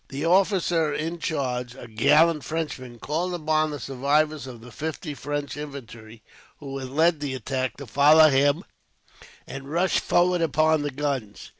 The 0.09 0.25
officer 0.25 0.91
in 0.91 1.19
command, 1.19 1.75
a 1.77 1.87
gallant 1.87 2.43
Frenchman, 2.43 2.97
called 2.97 3.35
upon 3.35 3.69
the 3.69 3.79
survivors 3.79 4.47
of 4.47 4.61
the 4.61 4.71
fifty 4.71 5.13
French 5.13 5.55
infantry, 5.55 6.23
who 6.57 6.79
had 6.79 6.89
led 6.89 7.19
the 7.19 7.35
attack, 7.35 7.77
to 7.77 7.85
follow 7.85 8.27
him; 8.29 8.63
and 9.45 9.69
rushed 9.69 9.99
forward 9.99 10.41
upon 10.41 10.81
the 10.81 10.89
guns. 10.89 11.49